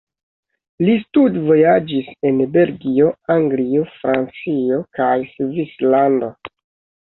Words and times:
Li 0.85 0.93
studvojaĝis 1.01 2.09
en 2.29 2.39
Belgio, 2.55 3.11
Anglio, 3.35 3.85
Francio 3.99 4.81
kaj 5.01 5.13
Svislando. 5.35 6.33